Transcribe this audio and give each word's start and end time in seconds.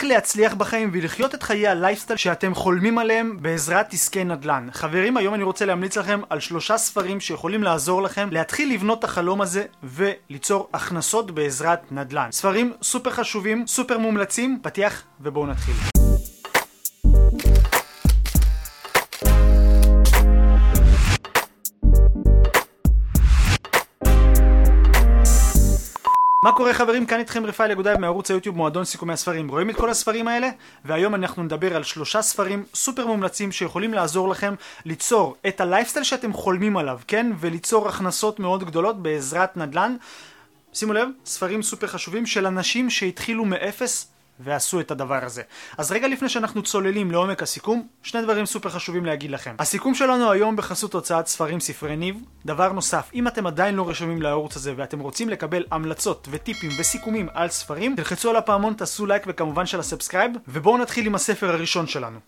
איך 0.00 0.08
להצליח 0.08 0.54
בחיים 0.54 0.90
ולחיות 0.92 1.34
את 1.34 1.42
חיי 1.42 1.68
הלייפסטייל 1.68 2.16
שאתם 2.16 2.54
חולמים 2.54 2.98
עליהם 2.98 3.36
בעזרת 3.40 3.92
עסקי 3.92 4.24
נדל"ן. 4.24 4.68
חברים, 4.72 5.16
היום 5.16 5.34
אני 5.34 5.42
רוצה 5.42 5.64
להמליץ 5.64 5.96
לכם 5.96 6.20
על 6.30 6.40
שלושה 6.40 6.78
ספרים 6.78 7.20
שיכולים 7.20 7.62
לעזור 7.62 8.02
לכם 8.02 8.28
להתחיל 8.32 8.72
לבנות 8.72 8.98
את 8.98 9.04
החלום 9.04 9.40
הזה 9.40 9.64
וליצור 9.82 10.68
הכנסות 10.74 11.30
בעזרת 11.30 11.92
נדל"ן. 11.92 12.28
ספרים 12.32 12.72
סופר 12.82 13.10
חשובים, 13.10 13.66
סופר 13.66 13.98
מומלצים, 13.98 14.58
פתיח 14.62 15.02
ובואו 15.20 15.46
נתחיל. 15.46 15.99
מה 26.44 26.52
קורה 26.52 26.74
חברים? 26.74 27.06
כאן 27.06 27.18
איתכם 27.18 27.46
רפאל 27.46 27.70
יגודאי 27.70 27.96
מערוץ 27.98 28.30
היוטיוב 28.30 28.56
מועדון 28.56 28.84
סיכומי 28.84 29.12
הספרים. 29.12 29.48
רואים 29.48 29.70
את 29.70 29.76
כל 29.76 29.90
הספרים 29.90 30.28
האלה? 30.28 30.48
והיום 30.84 31.14
אנחנו 31.14 31.42
נדבר 31.42 31.76
על 31.76 31.82
שלושה 31.82 32.22
ספרים 32.22 32.64
סופר 32.74 33.06
מומלצים 33.06 33.52
שיכולים 33.52 33.94
לעזור 33.94 34.28
לכם 34.28 34.54
ליצור 34.84 35.36
את 35.48 35.60
הלייפסטייל 35.60 36.04
שאתם 36.04 36.32
חולמים 36.32 36.76
עליו, 36.76 37.00
כן? 37.08 37.32
וליצור 37.40 37.88
הכנסות 37.88 38.40
מאוד 38.40 38.64
גדולות 38.64 39.02
בעזרת 39.02 39.56
נדל"ן. 39.56 39.96
שימו 40.72 40.92
לב, 40.92 41.08
ספרים 41.24 41.62
סופר 41.62 41.86
חשובים 41.86 42.26
של 42.26 42.46
אנשים 42.46 42.90
שהתחילו 42.90 43.44
מאפס 43.44 44.06
ועשו 44.40 44.80
את 44.80 44.90
הדבר 44.90 45.24
הזה. 45.24 45.42
אז 45.78 45.92
רגע 45.92 46.08
לפני 46.08 46.28
שאנחנו 46.28 46.62
צוללים 46.62 47.10
לעומק 47.10 47.42
הסיכום, 47.42 47.86
שני 48.02 48.22
דברים 48.22 48.46
סופר 48.46 48.70
חשובים 48.70 49.04
להגיד 49.04 49.30
לכם. 49.30 49.54
הסיכום 49.58 49.94
שלנו 49.94 50.30
היום 50.30 50.56
בחסות 50.56 50.94
הוצאת 50.94 51.26
ספרים 51.26 51.60
ספרי 51.60 51.96
ניב. 51.96 52.16
דבר 52.46 52.72
נוסף, 52.72 53.10
אם 53.14 53.28
אתם 53.28 53.46
עדיין 53.46 53.74
לא 53.74 53.88
רשומים 53.88 54.22
לערוץ 54.22 54.56
הזה 54.56 54.74
ואתם 54.76 55.00
רוצים 55.00 55.28
לקבל 55.28 55.64
המלצות 55.70 56.28
וטיפים 56.30 56.70
וסיכומים 56.78 57.28
על 57.34 57.48
ספרים, 57.48 57.96
תלחצו 57.96 58.30
על 58.30 58.36
הפעמון, 58.36 58.74
תעשו 58.74 59.06
לייק 59.06 59.22
וכמובן 59.26 59.66
על 59.66 59.80
ה 59.80 59.85
subscribe, 59.85 60.32
ובואו 60.48 60.78
נתחיל 60.78 61.06
עם 61.06 61.14
הספר 61.14 61.50
הראשון 61.50 61.86
שלנו. 61.86 62.18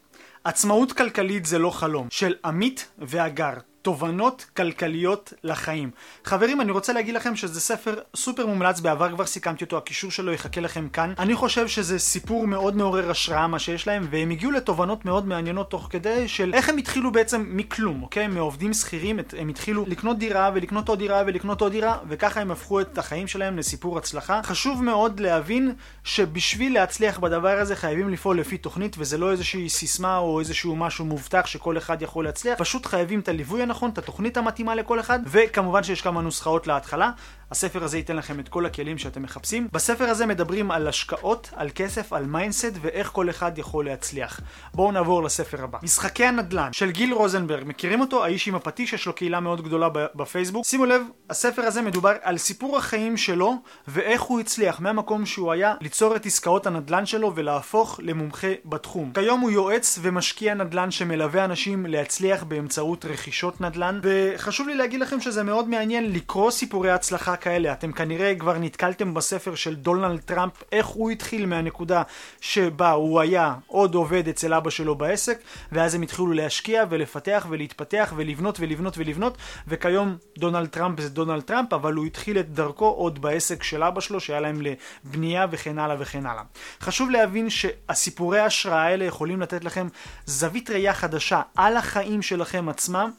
עצמאות 0.45 0.93
כלכלית 0.93 1.47
זה 1.47 1.59
לא 1.59 1.71
חלום, 1.71 2.09
של 2.11 2.35
עמית 2.45 2.89
והגר. 2.99 3.55
תובנות 3.83 4.47
כלכליות 4.57 5.33
לחיים. 5.45 5.91
חברים, 6.25 6.61
אני 6.61 6.73
רוצה 6.73 6.93
להגיד 6.93 7.15
לכם 7.15 7.37
שזה 7.37 7.61
ספר 7.61 7.95
סופר 8.17 8.47
מומלץ, 8.47 8.81
בעבר 8.81 9.13
כבר 9.15 9.27
סיכמתי 9.27 9.65
אותו, 9.65 9.77
הקישור 9.77 10.11
שלו 10.11 10.33
יחכה 10.33 10.61
לכם 10.61 10.89
כאן. 10.89 11.13
אני 11.19 11.35
חושב 11.35 11.69
שזה 11.69 11.99
סיפור 11.99 12.47
מאוד 12.47 12.77
מעורר 12.77 13.11
השראה 13.11 13.47
מה 13.47 13.59
שיש 13.59 13.87
להם, 13.87 14.07
והם 14.11 14.31
הגיעו 14.31 14.53
לתובנות 14.53 15.05
מאוד 15.05 15.27
מעניינות 15.27 15.71
תוך 15.71 15.87
כדי 15.91 16.29
של 16.29 16.55
איך 16.55 16.69
הם 16.69 16.77
התחילו 16.77 17.13
בעצם 17.13 17.45
מכלום, 17.49 18.03
אוקיי? 18.03 18.27
מעובדים 18.27 18.73
שכירים, 18.73 19.19
הם 19.39 19.49
התחילו 19.49 19.85
לקנות 19.87 20.19
דירה 20.19 20.51
ולקנות 20.55 20.89
עוד 20.89 20.99
דירה 20.99 21.23
ולקנות 21.27 21.61
עוד 21.61 21.73
דירה, 21.73 21.99
וככה 22.09 22.41
הם 22.41 22.51
הפכו 22.51 22.81
את 22.81 22.99
החיים 22.99 23.27
שלהם 23.27 23.59
לסיפור 23.59 23.99
הצלחה. 23.99 24.41
חשוב 24.45 24.83
מאוד 24.83 25.21
להבין 25.21 25.75
שבשביל 26.05 26.75
להצליח 26.75 27.19
בדבר 27.19 27.59
הזה 27.59 27.77
חייבים 27.77 28.09
לפעול 28.09 28.41
לפי 28.41 28.59
תוכנית, 28.59 28.97
וזה 28.99 29.19
לא 29.19 29.31
איזושהי 29.31 29.69
סיסמה 29.69 30.19
או 30.19 30.41
איזשהו 30.41 30.77
משהו 30.77 31.05
מובטח 31.05 31.47
שכל 31.47 31.79
אחד 31.79 32.03
יכול 32.03 32.25
להצליח, 32.25 32.59
פשוט 32.59 32.87
חייבים 32.87 33.21
את 33.21 33.29
הליווי 33.29 33.63
הנכון, 33.73 33.91
את 33.91 33.99
התוכנית 33.99 34.37
המתאימה 34.37 34.75
לכל 34.75 35.01
אחד, 35.01 35.19
וכמובן 35.27 35.83
שיש 35.83 36.03
כמה 36.03 36.21
נוסחאות 36.21 36.67
להתחלה. 36.67 37.11
הספר 37.51 37.85
הזה 37.85 37.97
ייתן 37.99 38.17
לכם 38.17 38.41
את 38.41 38.49
כל 38.49 38.67
הכלים 38.67 38.99
שאתם 38.99 39.23
מחפשים. 39.23 39.69
בספר 39.73 40.05
הזה 40.05 40.27
מדברים 40.27 40.71
על 40.71 40.89
השקעות, 40.89 41.51
על 41.57 41.71
כסף, 41.75 42.13
על 42.13 42.27
mindset 42.27 42.73
ואיך 42.81 43.09
כל 43.09 43.31
אחד 43.31 43.59
יכול 43.59 43.85
להצליח. 43.85 44.41
בואו 44.75 44.93
נעבור 44.93 45.23
לספר 45.23 45.65
הבא. 45.65 45.79
משחקי 45.83 46.25
הנדל"ן 46.25 46.73
של 46.73 46.91
גיל 46.91 47.13
רוזנברג, 47.13 47.63
מכירים 47.67 48.01
אותו? 48.01 48.25
האיש 48.25 48.49
עם 48.49 48.55
הפטיש, 48.55 48.93
יש 48.93 49.07
לו 49.07 49.13
קהילה 49.13 49.41
מאוד 49.41 49.65
גדולה 49.65 49.89
בפייסבוק. 50.15 50.67
שימו 50.67 50.87
לב, 50.87 51.03
הספר 51.31 51.63
הזה 51.63 51.83
מדובר 51.83 52.13
על 52.23 52.39
סיפור 52.39 52.79
החיים 52.79 53.17
שלו 53.17 53.55
ואיך 53.89 54.23
הוא 54.23 54.41
הצליח 54.41 54.81
מהמקום 54.81 55.27
שהוא 55.27 55.53
היה 55.53 55.75
ליצור 55.81 56.17
את 56.17 56.27
עסקאות 56.27 56.67
הנדל"ן 56.67 57.07
שלו 57.07 57.33
ולהפוך 57.35 58.01
למומחה 58.03 58.53
בתחום. 58.65 59.13
כיום 59.15 59.41
הוא 59.41 59.51
יועץ 59.51 59.99
ומשקיע 60.03 60.55
נדל"ן 60.55 60.91
שמלווה 60.91 61.45
אנשים 61.45 61.87
להצליח 61.87 62.45
באמצעות 62.45 63.05
רכישות 63.05 63.61
נדל"ן 63.65 64.01
וחשוב 64.03 64.69
לי 64.69 64.75
להגיד 64.75 65.01
לכם 65.01 65.21
שזה 65.21 65.43
מאוד 65.43 65.69
מעניין 65.69 66.13
לקרוא 66.13 66.51
סיפורי 66.51 66.91
הצלחה 66.91 67.37
כאלה. 67.37 67.73
אתם 67.73 67.93
כנראה 67.93 68.35
כבר 68.39 68.59
נתקלתם 68.59 69.15
בספר 69.15 69.55
של 69.55 69.75
דונלד 69.75 70.21
טראמפ, 70.21 70.53
איך 70.73 70.87
הוא 70.87 71.11
התחיל 71.11 71.47
מהנקודה 71.47 72.03
שבה 72.41 72.91
הוא 72.91 73.21
היה 73.21 73.55
עוד 73.67 73.95
עובד 73.95 74.29
אצל 74.29 74.55
אבא 74.55 74.71
שלו 74.71 74.95
בעסק, 74.95 75.39
ואז 75.73 75.95
הם 75.95 76.03
התחילו 76.03 76.33
להשקיע 76.33 76.85
ולפתח 76.91 77.47
ולהתפתח 77.49 78.13
ולבנות 78.17 78.61
ולבנות 78.61 78.99
ולבנות, 78.99 79.37
וכיום 79.69 80.17
דונלד 80.39 80.69
טראמפ 80.69 81.01
זה 81.01 81.09
דונלד 81.09 81.43
טראמפ, 81.43 81.73
אבל 81.73 81.95
הוא 81.95 82.07
התחיל 82.07 82.39
את 82.39 82.51
דרכו 82.55 82.87
עוד 82.87 83.23
בעסק 83.23 83.63
של 83.63 83.83
אבא 83.83 84.01
שלו, 84.01 84.21
שהיה 84.21 84.41
להם 84.41 84.63
לבנייה 84.63 85.47
וכן 85.51 85.79
הלאה 85.79 85.97
וכן 85.99 86.27
הלאה. 86.27 86.43
חשוב 86.81 87.11
להבין 87.11 87.51
שהסיפורי 87.51 88.39
ההשראה 88.39 88.83
האלה 88.83 89.05
יכולים 89.05 89.41
לתת 89.41 89.65
לכם 89.65 89.89
זווית 90.27 90.71
ראייה 90.71 90.95
חדשה 90.95 91.43
על 91.57 91.77
החיים 91.77 92.23
שלכם 92.23 92.69
עצמם, 92.69 93.11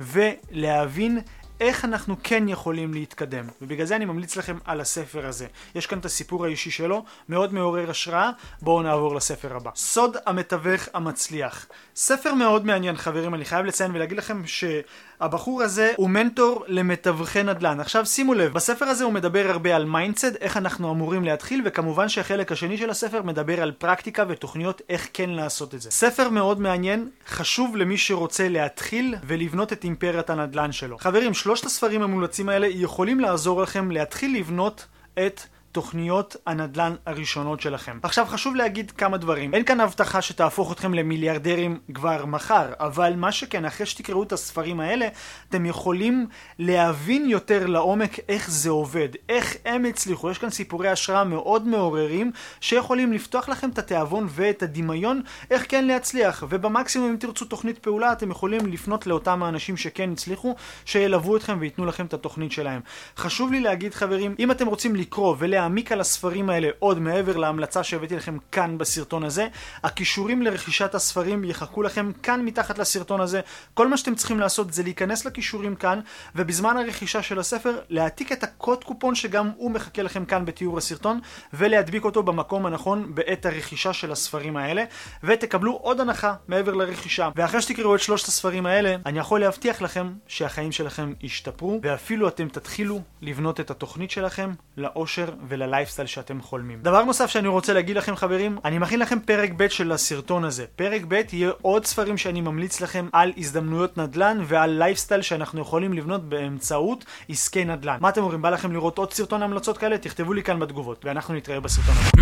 ולהבין 0.00 1.18
איך 1.60 1.84
אנחנו 1.84 2.16
כן 2.22 2.48
יכולים 2.48 2.94
להתקדם. 2.94 3.44
ובגלל 3.62 3.86
זה 3.86 3.96
אני 3.96 4.04
ממליץ 4.04 4.36
לכם 4.36 4.58
על 4.64 4.80
הספר 4.80 5.26
הזה. 5.26 5.46
יש 5.74 5.86
כאן 5.86 5.98
את 5.98 6.04
הסיפור 6.04 6.44
האישי 6.44 6.70
שלו, 6.70 7.04
מאוד 7.28 7.54
מעורר 7.54 7.90
השראה. 7.90 8.30
בואו 8.62 8.82
נעבור 8.82 9.14
לספר 9.14 9.56
הבא. 9.56 9.70
סוד 9.76 10.16
המתווך 10.26 10.88
המצליח. 10.94 11.66
ספר 11.96 12.34
מאוד 12.34 12.66
מעניין 12.66 12.96
חברים, 12.96 13.34
אני 13.34 13.44
חייב 13.44 13.66
לציין 13.66 13.90
ולהגיד 13.94 14.18
לכם 14.18 14.42
שהבחור 14.46 15.62
הזה 15.62 15.92
הוא 15.96 16.10
מנטור 16.10 16.64
למתווכי 16.68 17.42
נדל"ן. 17.42 17.80
עכשיו 17.80 18.06
שימו 18.06 18.34
לב, 18.34 18.52
בספר 18.52 18.84
הזה 18.84 19.04
הוא 19.04 19.12
מדבר 19.12 19.50
הרבה 19.50 19.76
על 19.76 19.84
mindset, 19.84 20.36
איך 20.40 20.56
אנחנו 20.56 20.92
אמורים 20.92 21.24
להתחיל, 21.24 21.62
וכמובן 21.64 22.08
שהחלק 22.08 22.52
השני 22.52 22.78
של 22.78 22.90
הספר 22.90 23.22
מדבר 23.22 23.62
על 23.62 23.72
פרקטיקה 23.72 24.24
ותוכניות 24.28 24.82
איך 24.88 25.08
כן 25.12 25.30
לעשות 25.30 25.74
את 25.74 25.80
זה. 25.80 25.90
ספר 25.90 26.28
מאוד 26.28 26.60
מעניין, 26.60 27.08
חשוב 27.28 27.76
למי 27.76 27.98
שרוצה 27.98 28.48
להתחיל 28.48 29.14
ולבנות 29.26 29.72
את 29.72 29.84
אימפריית 29.84 30.30
הנדל"ן 30.30 30.72
שלו. 30.72 30.98
חברים, 30.98 31.34
שלושת 31.50 31.64
הספרים 31.64 32.02
המומלצים 32.02 32.48
האלה 32.48 32.66
יכולים 32.66 33.20
לעזור 33.20 33.62
לכם 33.62 33.90
להתחיל 33.90 34.36
לבנות 34.36 34.86
את 35.26 35.40
תוכניות 35.72 36.36
הנדל"ן 36.46 36.94
הראשונות 37.06 37.60
שלכם. 37.60 37.98
עכשיו 38.02 38.26
חשוב 38.26 38.56
להגיד 38.56 38.90
כמה 38.90 39.16
דברים. 39.16 39.54
אין 39.54 39.64
כאן 39.64 39.80
הבטחה 39.80 40.22
שתהפוך 40.22 40.72
אתכם 40.72 40.94
למיליארדרים 40.94 41.78
כבר 41.94 42.26
מחר, 42.26 42.72
אבל 42.80 43.12
מה 43.16 43.32
שכן, 43.32 43.64
אחרי 43.64 43.86
שתקראו 43.86 44.22
את 44.22 44.32
הספרים 44.32 44.80
האלה, 44.80 45.08
אתם 45.48 45.66
יכולים 45.66 46.26
להבין 46.58 47.30
יותר 47.30 47.66
לעומק 47.66 48.16
איך 48.28 48.50
זה 48.50 48.70
עובד, 48.70 49.08
איך 49.28 49.56
הם 49.64 49.84
הצליחו. 49.84 50.30
יש 50.30 50.38
כאן 50.38 50.50
סיפורי 50.50 50.88
השראה 50.88 51.24
מאוד 51.24 51.66
מעוררים, 51.66 52.32
שיכולים 52.60 53.12
לפתוח 53.12 53.48
לכם 53.48 53.70
את 53.70 53.78
התיאבון 53.78 54.26
ואת 54.30 54.62
הדמיון, 54.62 55.22
איך 55.50 55.64
כן 55.68 55.84
להצליח. 55.84 56.44
ובמקסימום 56.48 57.10
אם 57.10 57.16
תרצו 57.16 57.44
תוכנית 57.44 57.78
פעולה, 57.78 58.12
אתם 58.12 58.30
יכולים 58.30 58.66
לפנות 58.66 59.06
לאותם 59.06 59.42
האנשים 59.42 59.76
שכן 59.76 60.12
הצליחו, 60.12 60.54
שילוו 60.84 61.36
אתכם 61.36 61.56
וייתנו 61.60 61.86
לכם 61.86 62.06
את 62.06 62.14
התוכנית 62.14 62.52
שלהם. 62.52 62.80
חשוב 63.16 63.52
לי 63.52 63.60
להגיד 63.60 63.94
חברים, 63.94 64.34
אם 64.38 64.50
אתם 64.50 64.66
רוצים 64.66 64.96
לקרוא 64.96 65.36
ולה 65.38 65.59
להעמיק 65.60 65.92
על 65.92 66.00
הספרים 66.00 66.50
האלה 66.50 66.68
עוד 66.78 66.98
מעבר 66.98 67.36
להמלצה 67.36 67.82
שהבאתי 67.82 68.16
לכם 68.16 68.36
כאן 68.52 68.78
בסרטון 68.78 69.24
הזה, 69.24 69.48
הכישורים 69.82 70.42
לרכישת 70.42 70.94
הספרים 70.94 71.44
יחכו 71.44 71.82
לכם 71.82 72.12
כאן 72.22 72.44
מתחת 72.44 72.78
לסרטון 72.78 73.20
הזה. 73.20 73.40
כל 73.74 73.88
מה 73.88 73.96
שאתם 73.96 74.14
צריכים 74.14 74.40
לעשות 74.40 74.72
זה 74.72 74.82
להיכנס 74.82 75.24
לקישורים 75.24 75.74
כאן, 75.74 76.00
ובזמן 76.36 76.76
הרכישה 76.76 77.22
של 77.22 77.38
הספר 77.38 77.78
להעתיק 77.88 78.32
את 78.32 78.44
הקוד 78.44 78.84
קופון 78.84 79.14
שגם 79.14 79.50
הוא 79.56 79.70
מחכה 79.70 80.02
לכם 80.02 80.24
כאן 80.24 80.44
בתיאור 80.44 80.78
הסרטון, 80.78 81.20
ולהדביק 81.52 82.04
אותו 82.04 82.22
במקום 82.22 82.66
הנכון 82.66 83.14
בעת 83.14 83.46
הרכישה 83.46 83.92
של 83.92 84.12
הספרים 84.12 84.56
האלה, 84.56 84.84
ותקבלו 85.24 85.72
עוד 85.72 86.00
הנחה 86.00 86.34
מעבר 86.48 86.74
לרכישה. 86.74 87.28
ואחרי 87.36 87.62
שתקראו 87.62 87.94
את 87.94 88.00
שלושת 88.00 88.28
הספרים 88.28 88.66
האלה, 88.66 88.96
אני 89.06 89.18
יכול 89.18 89.40
להבטיח 89.40 89.82
לכם 89.82 90.12
שהחיים 90.26 90.72
שלכם 90.72 91.12
ישתפרו, 91.22 91.80
ואפילו 91.82 92.28
אתם 92.28 92.48
תתחילו 92.48 93.00
לבנות 93.22 93.60
את 93.60 93.70
התוכנית 93.70 94.10
שלכם 94.10 94.50
לאושר 94.76 95.30
וללייפסטייל 95.50 96.06
שאתם 96.06 96.40
חולמים. 96.40 96.78
דבר 96.82 97.04
נוסף 97.04 97.26
שאני 97.26 97.48
רוצה 97.48 97.72
להגיד 97.72 97.96
לכם 97.96 98.16
חברים, 98.16 98.58
אני 98.64 98.78
מכין 98.78 99.00
לכם 99.00 99.20
פרק 99.20 99.50
ב' 99.56 99.68
של 99.68 99.92
הסרטון 99.92 100.44
הזה. 100.44 100.64
פרק 100.76 101.02
ב' 101.08 101.22
יהיה 101.32 101.50
עוד 101.62 101.84
ספרים 101.84 102.16
שאני 102.16 102.40
ממליץ 102.40 102.80
לכם 102.80 103.08
על 103.12 103.32
הזדמנויות 103.36 103.98
נדל"ן 103.98 104.38
ועל 104.46 104.70
לייפסטייל 104.70 105.22
שאנחנו 105.22 105.60
יכולים 105.60 105.92
לבנות 105.92 106.28
באמצעות 106.28 107.04
עסקי 107.28 107.64
נדל"ן. 107.64 107.96
מה 108.00 108.08
אתם 108.08 108.22
אומרים? 108.22 108.42
בא 108.42 108.50
לכם 108.50 108.72
לראות 108.72 108.98
עוד 108.98 109.12
סרטון 109.12 109.42
המלצות 109.42 109.78
כאלה? 109.78 109.98
תכתבו 109.98 110.32
לי 110.32 110.42
כאן 110.42 110.58
בתגובות, 110.60 111.04
ואנחנו 111.04 111.34
נתראה 111.34 111.60
בסרטון 111.60 111.94
הבא. 111.98 112.20